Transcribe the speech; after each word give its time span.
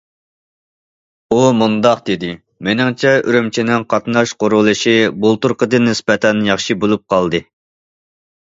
ئۇ 1.35 1.41
مۇنداق 1.57 2.01
دېدى: 2.07 2.31
مېنىڭچە 2.69 3.11
ئۈرۈمچىنىڭ 3.27 3.85
قاتناش 3.95 4.35
قۇرۇلۇشى 4.45 4.97
بۇلتۇرقىدىن 5.27 5.89
نىسبەتەن 5.91 6.45
ياخشى 6.51 6.81
بولۇپ 6.87 7.05
قالدى. 7.15 7.47